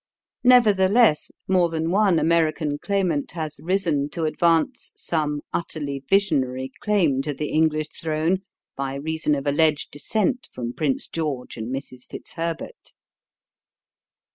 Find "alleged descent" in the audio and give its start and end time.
9.45-10.49